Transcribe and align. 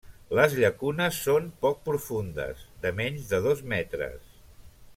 Les 0.37 0.53
llacunes 0.59 1.19
són 1.25 1.51
poc 1.65 1.83
profundes, 1.91 2.63
de 2.87 2.93
menys 3.01 3.29
de 3.35 3.41
dos 3.49 3.63
metres. 3.75 4.35